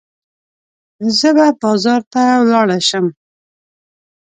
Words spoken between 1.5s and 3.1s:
بازار ته ولاړه شم.